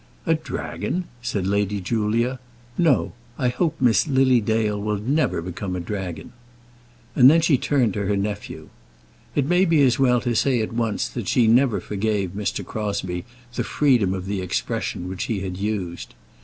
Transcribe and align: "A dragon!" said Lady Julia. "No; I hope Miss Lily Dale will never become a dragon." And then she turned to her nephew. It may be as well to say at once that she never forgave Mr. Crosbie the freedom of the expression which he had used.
"A 0.25 0.33
dragon!" 0.33 1.03
said 1.21 1.45
Lady 1.45 1.79
Julia. 1.79 2.39
"No; 2.75 3.13
I 3.37 3.49
hope 3.49 3.79
Miss 3.79 4.07
Lily 4.07 4.41
Dale 4.41 4.81
will 4.81 4.97
never 4.97 5.43
become 5.43 5.75
a 5.75 5.79
dragon." 5.79 6.33
And 7.15 7.29
then 7.29 7.39
she 7.39 7.55
turned 7.55 7.93
to 7.93 8.07
her 8.07 8.17
nephew. 8.17 8.69
It 9.35 9.45
may 9.45 9.63
be 9.63 9.83
as 9.83 9.99
well 9.99 10.19
to 10.21 10.35
say 10.35 10.59
at 10.63 10.73
once 10.73 11.07
that 11.09 11.27
she 11.27 11.45
never 11.45 11.79
forgave 11.79 12.31
Mr. 12.31 12.65
Crosbie 12.65 13.25
the 13.53 13.63
freedom 13.63 14.15
of 14.15 14.25
the 14.25 14.41
expression 14.41 15.07
which 15.07 15.25
he 15.25 15.41
had 15.41 15.57
used. 15.57 16.15